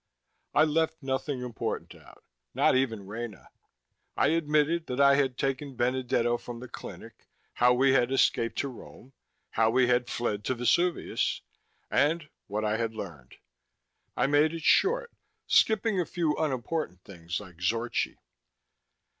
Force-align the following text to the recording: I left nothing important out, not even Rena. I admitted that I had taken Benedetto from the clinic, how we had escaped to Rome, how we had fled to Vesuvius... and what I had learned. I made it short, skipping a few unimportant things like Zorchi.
I 0.55 0.63
left 0.63 1.03
nothing 1.03 1.43
important 1.43 1.93
out, 1.93 2.23
not 2.55 2.75
even 2.75 3.05
Rena. 3.05 3.49
I 4.17 4.29
admitted 4.29 4.87
that 4.87 4.99
I 4.99 5.13
had 5.13 5.37
taken 5.37 5.75
Benedetto 5.75 6.37
from 6.37 6.59
the 6.59 6.67
clinic, 6.67 7.27
how 7.53 7.75
we 7.75 7.93
had 7.93 8.11
escaped 8.11 8.57
to 8.57 8.67
Rome, 8.67 9.13
how 9.51 9.69
we 9.69 9.85
had 9.89 10.09
fled 10.09 10.43
to 10.45 10.55
Vesuvius... 10.55 11.41
and 11.91 12.29
what 12.47 12.65
I 12.65 12.77
had 12.77 12.95
learned. 12.95 13.35
I 14.17 14.25
made 14.25 14.55
it 14.55 14.63
short, 14.63 15.11
skipping 15.45 15.99
a 16.01 16.05
few 16.07 16.35
unimportant 16.35 17.03
things 17.03 17.39
like 17.39 17.57
Zorchi. 17.61 18.15